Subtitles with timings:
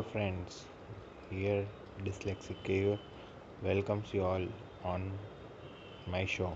[0.00, 0.64] Hello, friends.
[1.30, 1.66] Here,
[1.98, 2.98] Dyslexic Cave
[3.62, 4.46] welcomes you all
[4.82, 5.02] on
[6.06, 6.52] my show.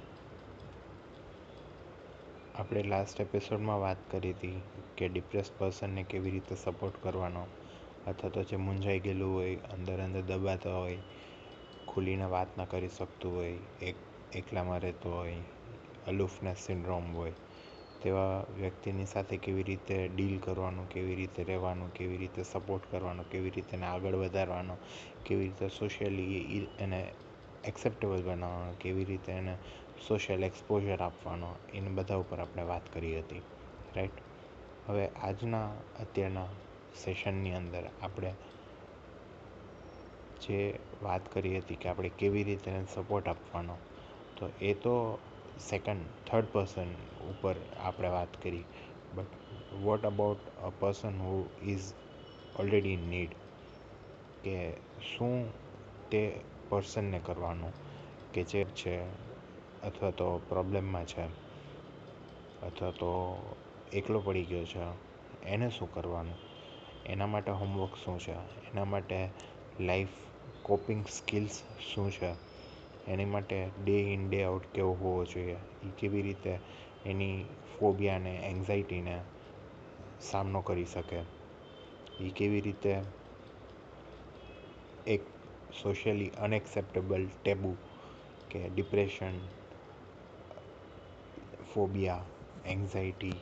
[2.55, 4.63] આપણે last એપિસોડમાં વાત કરી હતી
[4.97, 7.45] કે ડિપ્રેસ પર્સનને કેવી રીતે સપોર્ટ કરવાનો
[8.07, 10.99] અથવા તો જે મૂંઝાઈ ગયેલું હોય અંદર અંદર દબાતા હોય
[11.87, 13.99] ખુલીને વાત ના કરી શકતું હોય એક
[14.35, 15.37] એકલામાં રહેતો હોય
[16.07, 17.37] અલુફનેસ સિન્ડ્રોમ હોય
[18.05, 23.51] તેવા વ્યક્તિની સાથે કેવી રીતે ડીલ કરવાનું, કેવી રીતે રહેવાનું, કેવી રીતે સપોર્ટ કરવાનો, કેવી
[23.51, 24.77] રીતે એને આગળ વધારવાનો,
[25.25, 27.01] કેવી રીતે સોશિયલી એને
[27.65, 29.55] એક્સેપ્ટેબલ બનાવવાનો, કેવી રીતે એને
[30.09, 33.43] સોશિયલ એક્સપોઝર આપવાનો, એને બધા ઉપર આપણે વાત કરી હતી.
[33.95, 34.19] રાઈટ
[34.87, 35.69] હવે આજના
[36.01, 36.49] અત્યારના
[36.97, 38.33] સેશનની અંદર આપણે
[40.41, 40.59] જે
[41.03, 43.77] વાત કરી હતી કે આપણે કેવી રીતે એને સપોર્ટ આપવાનો,
[44.37, 44.95] તો એ તો
[45.59, 46.89] સેકન્ડ થર્ડ પર્સન
[47.31, 48.65] ઉપર આપણે વાત કરી.
[49.13, 49.35] But
[49.83, 51.93] what about a person who is
[52.57, 53.35] already in need
[54.45, 54.57] કે
[55.01, 55.53] શું
[56.11, 56.23] તે
[56.71, 57.73] પર્સનને કરવાનું?
[58.35, 58.97] કે જે છે,
[59.83, 61.25] અથવા તો પ્રોબ્લેમમાં છે,
[62.63, 63.11] અથવા તો
[63.93, 64.85] એકલો પડી ગયો છે,
[65.43, 66.39] એને શું કરવાનું?
[67.07, 68.33] એના માટે હોમવર્ક શું છે?
[68.73, 69.31] એના માટે
[69.81, 70.11] લાઈફ
[70.63, 72.33] કોપિંગ સ્કિલ્સ શું છે?
[73.09, 75.57] એની માટે ડે ઇન ડે આઉટ કેવો હોવો જોઈએ?
[75.83, 76.53] એ કેવી રીતે
[77.07, 79.17] એની ફોબિયાને એન્ઝાયટીને
[80.21, 81.21] સામનો કરી શકે?
[82.21, 82.93] એ કેવી રીતે
[85.07, 85.23] એક
[85.83, 87.77] સોશિયલી અનએક્સેપ્ટેબલ ટેબુ
[88.51, 89.37] કે ડિપ્રેશન
[91.75, 92.25] ફોબિયા
[92.67, 93.37] એન્ઝાયટી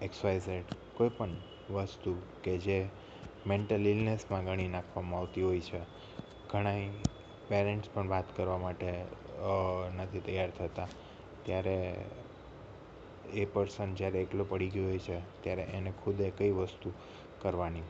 [0.00, 1.32] એક્સવાયઝેડ કોઈ પણ
[1.70, 2.78] વસ્તુ કે જે
[3.46, 5.80] મેન્ટલ ઇલનેસમાં ગણી નાખવામાં આવતી હોય છે.
[6.48, 6.88] ઘણાય
[7.50, 8.90] પેરેન્ટ્સ પણ વાત કરવા માટે
[9.96, 10.88] નથી તૈયાર થતા.
[11.44, 11.76] ત્યારે
[13.36, 16.88] એ પર્સન જ્યારે એકલો પડી ગયો હોય છે, ત્યારે એને ખુદે કઈ વસ્તુ
[17.40, 17.86] કરવાની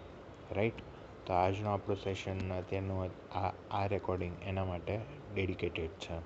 [0.50, 0.78] રાઈટ
[1.26, 4.94] તો આજનો આપણો સેશન અત્યારનું આ આ રેકોર્ડિંગ એના માટે
[5.28, 6.16] ડેડિકેટેડ છે.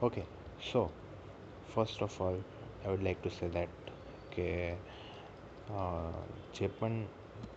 [0.00, 0.22] Okay
[0.62, 0.82] so
[1.68, 3.92] first of all I would like to say that
[4.32, 4.46] કે
[6.52, 6.96] જે પણ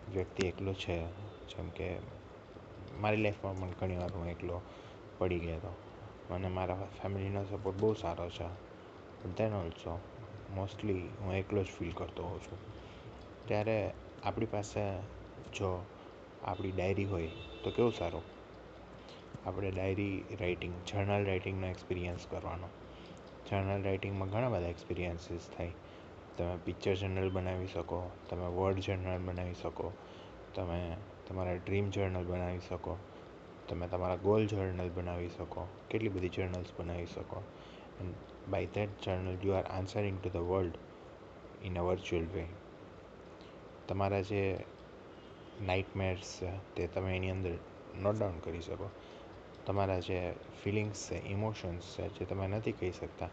[0.07, 0.97] વ્યક્તિ એકલો છે,
[1.49, 1.87] જેમ કે
[3.01, 4.57] મારી લાઈફમાં પણ ઘણી વાર હું એકલો
[5.17, 5.75] પડી ગયો હતો
[6.29, 8.47] મને મારા ફેમિલીનો સપોર્ટ બહુ સારો છે.
[9.37, 9.99] દેન ઓલ્સો
[10.55, 12.57] મોસ્ટલી હું એકલો જ ફીલ કરતો હોઉં છું.
[13.47, 13.93] ત્યારે
[14.23, 14.81] આપણી પાસે
[15.53, 15.85] જો
[16.43, 17.27] આપણી ડાયરી હોય
[17.63, 18.21] તો કેવું સારું?
[19.45, 22.67] આપણે ડાયરી રાઇટિંગ જર્નલ રાઇટિંગનો એક્સપિરિયન્સ કરવાનો.
[23.49, 25.71] જર્નલ રાઇટિંગમાં ઘણા બધા એક્સપિરિયન્સીસ થાય.
[26.37, 29.91] તમે પિક્ચર જર્નલ બનાવી શકો, તમે વર્ડ જર્નલ બનાવી શકો,
[30.55, 32.97] તમે તમારા ડ્રીમ જર્નલ બનાવી શકો.
[33.67, 37.43] તમે તમારા ગોલ જર્નલ બનાવી શકો, કેટલી બધી જર્નલ્સ બનાવી શકો.
[37.99, 38.15] And
[38.47, 40.75] by that journal you are answering to the world
[41.61, 42.45] in a virtual way
[43.87, 44.43] તમારા જે
[45.61, 47.53] નાઇટમેર્સ છે, તે તમે એની અંદર
[47.95, 48.89] નોટ ડાઉન કરી શકો.
[49.65, 50.19] તમારા જે
[50.63, 53.29] ફિલિંગ્સ છે ઇમોશન્સ છે, જે તમે નથી કહી શકતા,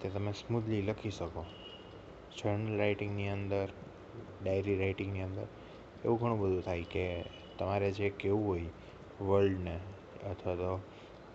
[0.00, 1.44] તે તમે સ્મૂથલી લખી શકો.
[2.36, 3.68] જર્નલ રાઇટિંગની અંદર
[4.42, 5.46] ડાયરી રાઇટિંગની અંદર
[6.04, 7.04] એવું ઘણું બધું થાય કે
[7.58, 8.70] તમારે જે કહેવું હોય
[9.22, 9.76] વર્લ્ડને
[10.30, 10.70] અથવા તો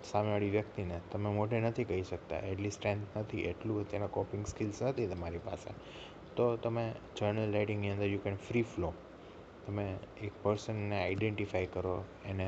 [0.03, 2.42] સામેવાળી વ્યક્તિને તમે મોઢે નથી કહી શકતા.
[2.52, 5.72] એટલી સ્ટ્રેન્થ નથી, એટલું તેના કોપિંગ સ્કિલ્સ નથી તમારી પાસે.
[6.36, 6.86] તો તમે
[7.18, 8.90] જર્નલ રાઇટિંગની અંદર યુ કેન ફ્રી ફ્લો
[9.66, 9.86] તમે
[10.25, 12.48] એક પર્સનને આઇડેન્ટિફાય કરો, એને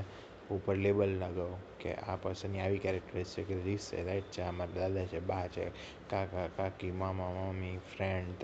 [0.49, 4.53] ઉપર લેબલ લગાવો કે આ પર્સનની આવી કેરેક્ટરિસ્ટિક છે કે રીસ છે રાઈટ છે, આ
[4.53, 5.65] મારા દાદા છે, બા છે,
[6.09, 8.41] કાકા, કાકી, મામા, mummy friend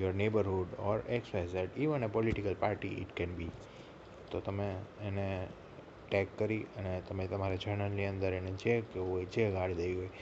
[0.00, 3.52] your neighbourhood or X Y Z even a political party it can be
[4.34, 4.68] તો તમે
[5.08, 5.26] એને
[6.08, 10.12] ટેગ કરી અને તમે તમારા જર્નલની અંદર એને જે કહેવું હોય, જે ગાળી દેવી હોય,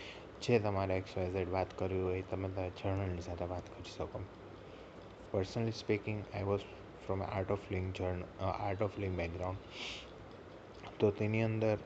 [0.42, 4.18] જે તમારે એક્સ ઝેડ વાત કરવી હોય, તમે તમારા જર્નલની સાથે વાત કરી શકો.
[5.32, 6.64] Personally speaking I was
[7.04, 9.60] from Art of Living જર્ન art of living background
[11.00, 11.78] તો તેની અંદર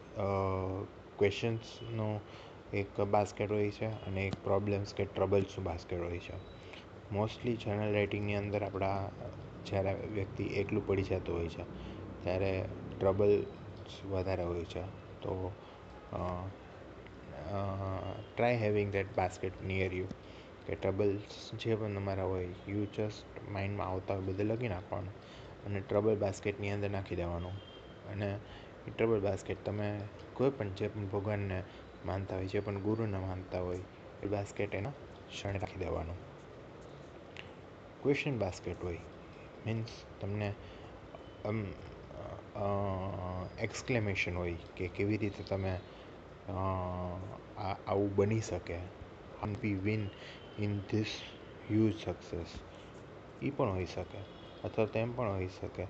[1.19, 2.15] ક્વેશ્ચન્સનું
[2.75, 6.36] એક બાસ્કેટ હોય છે અને એક પ્રોબ્લેમ્સ કે ટ્રબલ્સનું બાસ્કેટ હોય છે.
[7.12, 8.98] મોસ્ટલી જર્નલ રાઇટિંગની અંદર આપણા,
[9.66, 11.65] જ્યારે વ્યક્તિ એકલું પડી જતું હોય છે
[12.27, 12.53] ત્યારે
[12.99, 14.84] ટ્રબલ્સ વધારે હોય છે.
[15.23, 15.33] તો
[18.34, 20.09] try having that basket near you
[20.67, 25.15] કે ટ્રબલ્સ જે પણ તમારા હોય યુ જસ્ટ માઇન્ડમાં આવતા હોય, બધે લખી નાખવાનું.
[25.67, 27.57] અને ટ્રબલ બાસ્કેટની અંદર નાખી દેવાનું.
[28.13, 28.28] અને
[28.87, 29.89] ટ્રબલ બાસ્કેટ તમે
[30.34, 31.59] કોઈ પણ જે પણ ભગવાનને
[32.07, 33.83] માનતા હોય, જે પણ ગુરુને માનતા હોય,
[34.23, 34.93] એ બાસ્કેટ એના
[35.33, 36.19] શરણે રાખી દેવાનું.
[38.03, 39.01] ક્વેશ્ચન બાસ્કેટ હોય.
[39.67, 40.49] મીન્સ તમને
[41.45, 41.59] આમ
[43.60, 45.72] એક્સક્લેમેશન હોય કે કેવી રીતે તમે
[47.86, 48.78] આવું બની શકે.
[49.38, 50.04] How we win
[50.58, 51.12] in this
[51.66, 52.50] huge success
[53.41, 54.20] એ પણ હોઈ શકે.
[54.64, 55.84] અથવા તેમ પણ હોઈ શકે.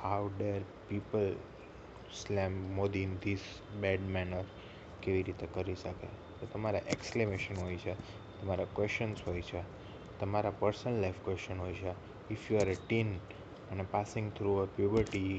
[0.00, 1.26] How dare people
[2.12, 3.44] slam Modi in this
[3.80, 4.44] bad manner
[5.02, 6.08] કેવી રીતે કરી શકે?
[6.38, 7.94] તો તમારા એક્સક્લેમેશન હોય છે,
[8.40, 9.62] તમારા ક્વેશ્ચન્સ હોય છે,
[10.20, 11.92] તમારા પર્સનલ લાઈફ ક્વેશ્ચન હોય છે.
[12.30, 13.10] If you are a teen
[13.72, 15.34] અને passing through a puberty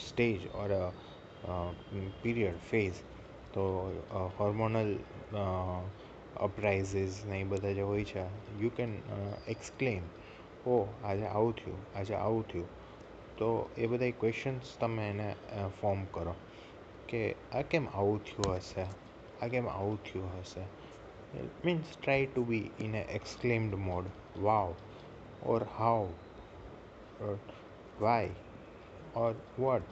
[0.00, 0.84] stage or a
[2.22, 2.96] period phase
[3.54, 3.64] તો
[4.36, 4.92] હોર્મોનલ
[6.38, 8.22] અપરાઇઝીસ ને એ બધા જે હોય છે
[8.60, 8.92] યુ કેન
[9.48, 10.04] એક્સક્લેમ
[10.66, 12.68] ઓ આજે આવું થયું, આજે આવું થયું.
[13.38, 15.28] તો એ બધા ક્વેશ્ચન્સ તમે એને
[15.80, 16.34] ફોર્મ કરો
[17.08, 17.22] કે,
[17.52, 18.84] આ કેમ આવું થયું હશે?
[19.40, 20.64] આ કેમ આવું થયું હશે?
[21.64, 24.04] Means try to be in exclaimed mode, mode
[24.36, 24.74] wow
[25.42, 25.62] or
[27.20, 27.38] or
[28.00, 28.30] why
[29.16, 29.82] or what,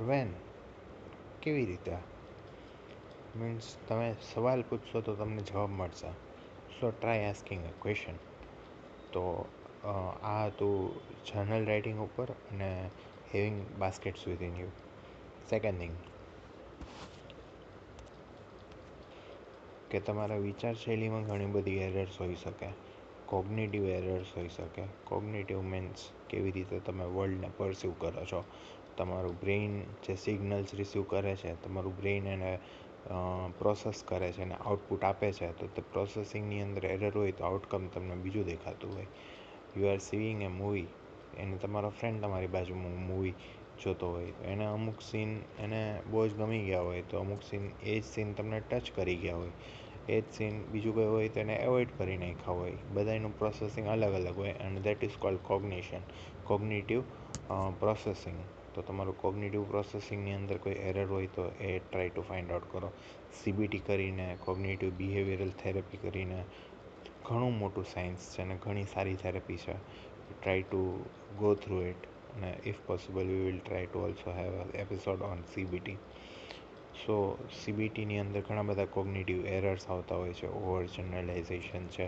[0.00, 0.34] when
[1.42, 1.96] કેવી રીતે?
[3.36, 6.10] મીન્સ તમે સવાલ પૂછશો તો તમને જવાબ મળશે.
[6.80, 8.14] So try asking a question
[9.12, 9.46] તો
[10.22, 12.90] આ હતું જર્નલ રાઇટિંગ ઉપર અને
[13.34, 14.68] having baskets with in you
[15.50, 15.96] second thing
[19.92, 22.68] કે તમારા વિચારશૈલીમાં ઘણી બધી એરર્સ હોઈ શકે.
[23.26, 24.84] કોગ્નેટિવ એરર્સ હોઈ શકે.
[25.04, 26.00] કોગ્નેટિવ મીન્સ
[26.30, 28.40] કેવી રીતે તમે વર્લ્ડને પરસીવ કરો છો.
[28.98, 29.74] તમારું બ્રેઇન
[30.04, 32.52] જે સિગ્નલ્સ રિસીવ કરે છે, તમારું બ્રેઇન એને
[33.58, 37.88] પ્રોસેસ કરે છે અને આઉટપુટ આપે છે, તો તે પ્રોસેસિંગની અંદર એરર હોય તો આઉટકમ
[37.88, 39.08] તમને બીજું દેખાતું હોય.
[39.76, 40.86] You are seeing a movie
[41.38, 43.34] એને તમારો ફ્રેન્ડ તમારી બાજુમાં મૂવી
[43.82, 44.32] જોતો હોય.
[44.32, 45.80] તો એને અમુક સીન એને
[46.10, 49.36] બહુ જ ગમી ગયા હોય, તો અમુક સીન એ જ સીન તમને ટચ કરી ગયા
[49.36, 49.54] હોય.
[50.08, 52.78] એ જ સીન બીજું કોઈ હોય તો એને એવોઇડ કરી નાખ્યા હોય.
[52.94, 56.02] બધાનું પ્રોસેસિંગ અલગ અલગ હોય and that is called cognition
[56.44, 57.02] cognitive
[57.80, 58.38] processing
[58.74, 62.88] તો તમારું કોગ્નિટિવ પ્રોસેસિંગની અંદર કોઈ એરર હોય તો એ ટ્રાય ટુ ફાઇન્ડ આઉટ કરો.
[63.34, 66.38] સીબીટી કરીને કોગ્નિટિવ બિહેવિયરલ થેરેપી કરીને.
[67.24, 69.74] ઘણું મોટું સાયન્સ છે અને ઘણી સારી થેરેપી છે.
[70.32, 70.80] Try to
[71.38, 72.02] go through it
[72.34, 75.98] અને if possible we will try to also have episode on CBT
[76.94, 77.14] so
[77.54, 80.48] સીબીટીની અંદર ઘણા બધા કોગ્નિટિવ એરર્સ આવતા હોય છે.
[80.60, 82.06] ઓવર જનરલાઇઝેશન છે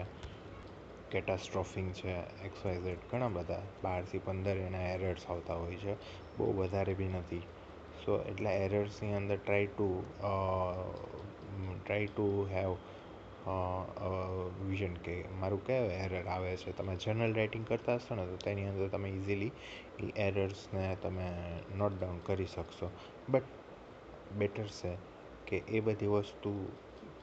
[1.11, 2.13] કેટાસ્ટ્રોફિંગ છે
[2.47, 3.63] એક્સવાયઝેડ ઘણા બધા.
[3.83, 5.95] બારથી પંદર એના એરર્સ આવતા હોય છે.
[6.37, 7.45] બહુ વધારે બી નથી.
[7.97, 9.89] સો એટલા એરર્સની અંદર try to
[11.81, 12.73] try to have
[14.69, 16.73] vision કે મારું કયો એરર આવે છે?
[16.73, 19.53] તમે જનરલ રાઇટિંગ કરતા હશો ને, તો તેની અંદર તમે ઇઝીલી
[20.01, 21.27] એ એરર્સને તમે
[21.75, 22.89] નોટ ડાઉન કરી શકશો.
[23.29, 23.47] બટ
[24.35, 24.93] બેટર છે
[25.47, 26.53] કે એ બધી વસ્તુ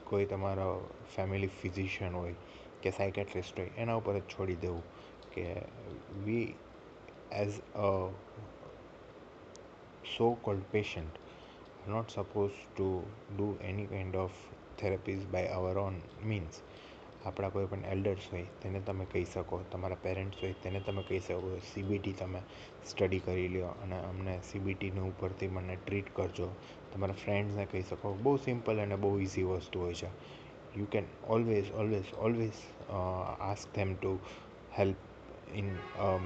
[0.04, 0.68] કોઈ તમારો
[1.14, 2.34] ફેમિલી ફિઝિશિયન હોય
[2.82, 4.82] કે સાયકેટ્રિસ્ટ હોય, એના ઉપર જ છોડી દેવું
[5.32, 5.46] કે
[6.24, 6.54] we
[7.32, 7.88] as a
[10.12, 11.14] so called patient
[11.88, 12.88] not suppose to
[13.30, 14.38] do any kind of
[14.78, 16.62] therapies by our own means
[17.24, 19.56] આપણા કોઈ પણ એલ્ડર્સ હોય, તેને તમે કહી શકો.
[19.72, 21.50] તમારા પેરેન્ટ્સ હોય, તેને તમે કહી શકો.
[21.70, 22.40] સીબીટી તમે
[22.84, 26.48] સ્ટડી કરી લ્યો અને અમને સીબીટીની ઉપરથી મને ટ્રીટ કરજો.
[26.92, 28.14] તમારા ફ્રેન્ડ્સને કહી શકો.
[28.24, 30.10] બહુ સિમ્પલ અને બહુ ઇઝી વસ્તુ હોય છે.
[30.74, 32.60] You can always always always
[33.40, 34.12] ask them to
[34.76, 35.00] help
[35.54, 35.68] in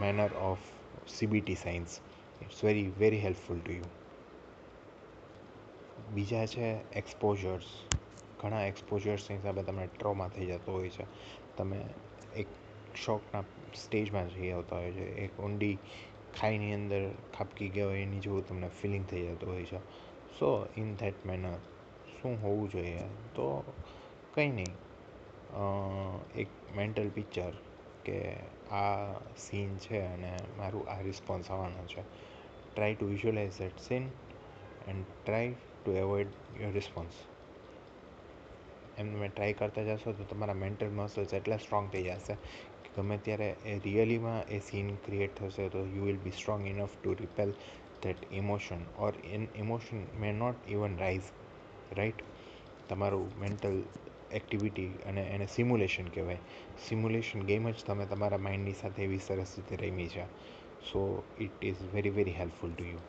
[0.00, 0.66] manner of
[1.06, 2.00] CBT science
[2.42, 3.88] it's very very helpful to you
[6.14, 6.68] બીજા છે
[7.00, 7.70] એક્સપોઝર્સ
[8.46, 11.06] ઘણા એક્સપોઝર્સની હિસાબે તમને ટ્રોમા થઈ જતો હોય છે.
[11.56, 11.84] તમે
[12.36, 12.48] એક
[12.94, 15.06] શોકના સ્ટેજમાં જઈ આવતા હોય છે.
[15.24, 15.78] એક ઊંડી
[16.40, 19.78] ખાઈની અંદર ખાબકી ગયા હોય એની જેવું તમને ફિલિંગ થઈ જતું હોય છે.
[20.38, 21.58] સો ઇન ધેટ મેનર
[22.16, 23.04] શું હોવું જોઈએ?
[23.34, 23.46] તો
[24.34, 24.74] કંઈ નહીં.
[26.34, 27.52] એક મેન્ટલ પિક્ચર
[28.04, 28.18] કે
[28.70, 32.02] આ સીન છે અને મારું આ રિસ્પોન્સ આવવાનો છે.
[32.74, 34.10] Try to visualize that scene
[34.88, 36.26] and try to avoid
[36.60, 37.12] your response
[38.96, 42.36] એમ તમે ટ્રાય કરતા જશો તો તમારા મેન્ટલ મસલ્સ એટલા સ્ટ્રોંગ થઈ જશે
[42.96, 47.14] ગમે ત્યારે એ રિયલીમાં એ સીન ક્રિએટ થશે તો you will be strong enough to
[47.14, 47.52] repel
[48.02, 51.28] that emotion or in emotion may not even rise
[51.92, 52.22] right
[52.88, 53.76] તમારું મેન્ટલ
[54.30, 56.40] એક્ટિવિટી અને એને સિમ્યુલેશન કહેવાય.
[56.88, 60.24] સિમ્યુલેશન ગેમ જ તમે તમારા માઇન્ડની સાથે એવી સરસ રીતે રમી છે
[60.88, 61.02] so
[61.38, 63.02] it is very very helpful to you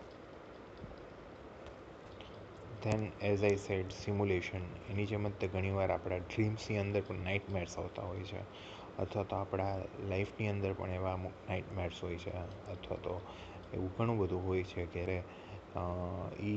[2.88, 7.78] then as I said simulation એની જેમ જ તે ઘણીવાર આપણા ડ્રીમ્સની અંદર પણ નાઇટમેર્સ
[7.78, 8.42] આવતા હોય છે.
[8.98, 9.74] અથવા તો આપણા
[10.06, 12.34] લાઈફની અંદર પણ એવા અમુક નાઇટમેર્સ હોય છે.
[12.68, 13.16] અથવા તો
[13.74, 15.18] એવું ઘણું બધું હોય છે ક્યારે
[16.42, 16.54] એ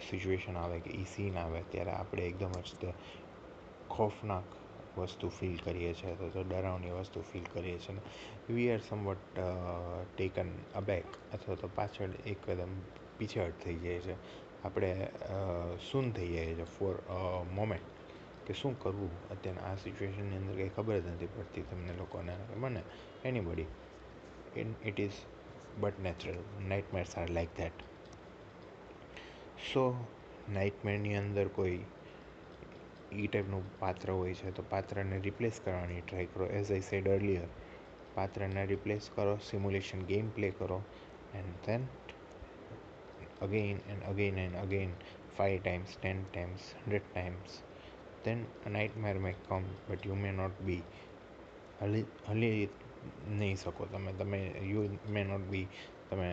[0.00, 2.92] સિચ્યુએશન આવે કે એ સીન આવે ત્યારે આપણે એકદમ જ તે
[3.90, 4.46] ખોફનાક
[4.96, 6.12] વસ્તુ ફીલ કરીએ છીએ.
[6.12, 8.00] અથવા તો ડરાવની વસ્તુ ફીલ કરીએ છીએ.
[8.48, 9.40] વી આર સમવટ
[10.12, 12.72] ટેકન અબેક અથવા તો પાછળ એકદમ
[13.18, 14.16] પીછળ થઈ જાય છે.
[14.66, 14.90] આપણે
[15.88, 16.94] સૂન થઈ જાય છે ફોર
[17.58, 17.88] મોમેન્ટ
[18.46, 19.12] કે શું કરવું?
[19.32, 22.82] અત્યારના આ સિચ્યુએશનની અંદર કંઈ ખબર જ નથી પડતી તમને લોકોને, મને
[23.24, 23.68] anybody
[24.60, 25.18] in it is
[25.80, 26.38] but natural
[26.70, 27.84] nightmares are like that
[29.64, 29.82] so
[30.50, 31.78] નાઇટમેરની અંદર કોઈ
[33.14, 36.46] એ ટાઈપનું પાત્ર હોય છે, તો પાત્રને રિપ્લેસ કરવાની ટ્રાય કરો.
[36.58, 37.48] એઝ આઈ સેડ અર્લિયર
[38.14, 40.78] પાત્રને રિપ્લેસ કરો સિમ્યુલેશન ગેમ પ્લે કરો
[41.34, 41.82] and then
[43.41, 44.91] again and again and again
[45.37, 47.61] 5 times 10 times 100 times
[48.23, 50.77] then a nightmare may come but you may not be
[51.81, 52.69] હલી હલી
[53.39, 55.67] નહીં શકો તમે તમે યુ મે નોટ બી
[56.09, 56.27] તમે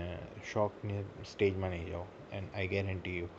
[0.45, 3.31] શોકની સ્ટેજમાં નહીં જાઓ એન્ડ આઈ ગેરંટી યુ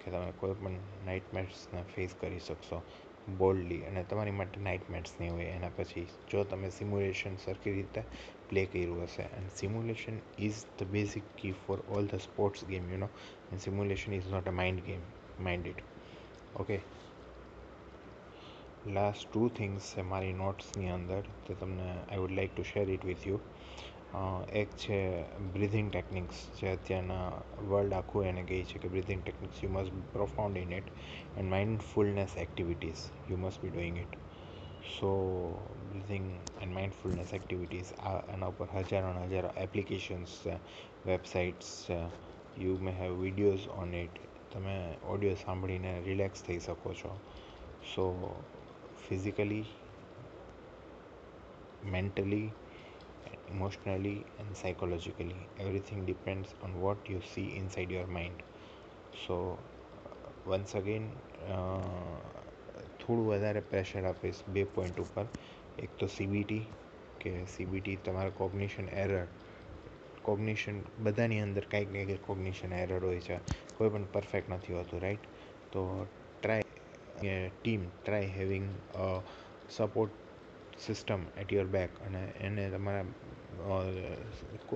[0.00, 2.78] કે તમે કોઈ પણ નાઇટમેર્સને ફેસ કરી શકશો
[3.27, 8.01] બોલ્ડલી અને તમારી માટે નાઇટમેર્સ નહીં હોય એના પછી જો તમે સિમ્યુલેશન સરખી રીતે
[8.49, 9.25] પ્લે કર્યું હશે.
[9.31, 13.09] And simulation is the basic key for all the sports game you know
[13.51, 15.03] and simulation is not a mind game
[15.39, 15.81] minded
[16.55, 16.77] okay
[18.89, 23.05] last two things છે મારી નોટ્સની અંદર, તે તમને I would like to share it
[23.05, 23.39] with you
[24.53, 24.97] એક છે
[25.53, 27.29] breathing techniques જે અત્યારના
[27.61, 30.91] વર્લ્ડ આખું એને કહે છે કે breathing techniques you must be profound in it
[31.37, 34.17] and mindfulness activities you must be doing it
[34.89, 35.09] so
[35.89, 36.29] breathing
[36.61, 40.57] and mindfulness activities આ એના ઉપર હજારો હજારો એપ્લિકેશન્સ છે
[41.05, 41.99] વેબસાઇટ્સ છે
[42.57, 44.19] you may have videos on it
[44.51, 47.15] તમે ઓડિયો સાંભળીને રિલેક્સ થઈ શકો છો
[47.85, 48.11] so
[49.07, 49.65] physically
[51.85, 52.53] mentally
[53.53, 55.39] emotionally and psychologically.
[55.63, 58.37] Everything depends on what you see inside your mind.
[59.25, 59.35] So
[60.47, 61.03] once again
[63.01, 65.25] થોડું વધારે પ્રેશર આપીશ બે પોઈન્ટ ઉપર.
[65.83, 66.63] એક તો સીબીટી
[67.21, 69.13] કે સીબીટી તમારા કોગ્નિશન એરર
[70.27, 73.37] કોગ્નિશન બધાની અંદર કંઈક ને કંઈક કોગ્નિશન એરર હોય છે.
[73.77, 75.25] કોઈ પણ પરફેક્ટ નથી હોતું રાઈટ
[75.73, 75.81] તો
[76.41, 78.67] try team try having
[79.77, 80.13] support
[80.85, 83.05] system at your back અને એને તમારા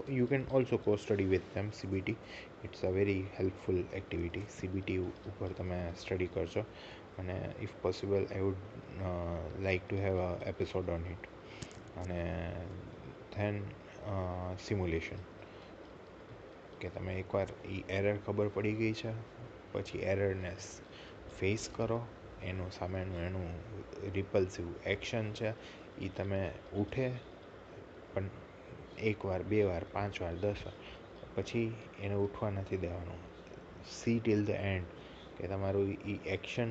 [0.10, 2.16] you can also co study with them CBT
[2.64, 4.98] it's a very helpful activity CBT
[5.32, 6.64] ઉપર તમે સ્ટડી કરશો
[7.18, 8.62] અને if possible I would
[9.60, 11.26] like to have a episode on it
[11.96, 12.22] અને
[13.34, 13.58] then
[14.60, 15.26] simulation
[16.80, 19.16] કે તમે એકવાર એ એરર ખબર પડી ગઈ છે
[19.74, 20.54] પછી એરરને
[21.38, 22.00] ફેસ કરો
[22.44, 23.48] એનું સામેનું એનું
[24.14, 25.50] રિપલ્સિવ એક્શન છે
[26.00, 26.42] એ તમે
[26.74, 27.08] ઉઠે
[28.14, 28.30] પણ
[29.00, 30.74] એકવાર, બે વાર, પાંચ વાર, દસ વાર,
[31.36, 33.20] પછી એને ઉઠવા નથી દેવાનું.
[33.92, 34.86] સી ટીલ ધ એન્ડ
[35.38, 36.68] કે તમારું એ એક્શન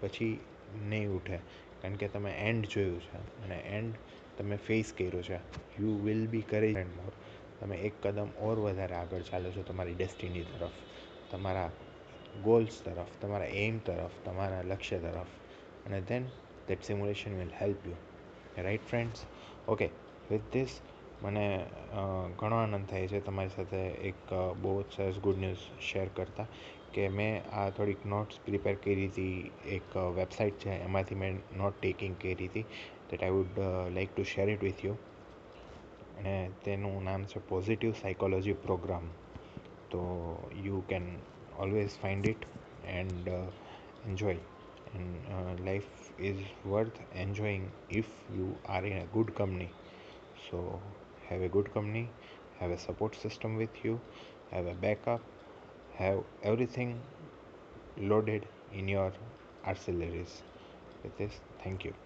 [0.00, 0.40] પછી
[0.82, 1.38] નહીં ઉઠે.
[1.82, 3.94] કારણ કે તમે એન્ડ જોયું છે અને એન્ડ
[4.38, 5.36] તમે ફેસ કર્યું છે.
[5.80, 7.12] યુ વિલ બી કરી એન્ડ મોર
[7.60, 10.70] તમે એક કદમ ઓર વધારે આગળ ચાલો છો તમારી ડેસ્ટિની તરફ,
[11.30, 11.70] તમારા
[12.44, 15.26] ગોલ્સ તરફ, તમારા એમ તરફ, તમારા લક્ષ્ય તરફ.
[15.86, 16.24] અને then
[16.68, 17.94] that simulation will help you
[18.62, 19.24] right friends
[19.68, 19.88] okay
[20.30, 20.80] with this
[21.22, 21.66] મને
[22.36, 26.46] ઘણો આનંદ થાય છે તમારી સાથે એક બહુ જ સરસ ગુડ ન્યૂઝ શેર કરતા
[26.94, 32.16] કે મેં આ થોડીક નોટ્સ પ્રિપેર કરી હતી, એક વેબસાઇટ છે એમાંથી મેં નોટ ટેકિંગ
[32.22, 32.62] કરી હતી
[33.10, 33.60] that I would
[33.92, 34.92] like to share it with you
[36.18, 39.06] અને તેનું નામ છે પોઝિટિવ સાયકોલોજી પ્રોગ્રામ
[39.90, 40.02] તો
[40.64, 41.16] you can
[41.58, 42.44] always find it
[42.86, 43.28] and
[44.08, 44.34] enjoy
[44.94, 45.82] and life
[46.20, 48.04] is worth enjoying if
[48.36, 49.68] you are in a good company
[50.50, 50.80] so
[51.28, 52.04] have a good company
[52.60, 54.00] have a support system with you
[54.52, 55.22] have a backup
[55.98, 56.92] have everything
[57.96, 59.12] loaded in your
[59.66, 60.42] artilleries
[61.02, 62.05] with this thank you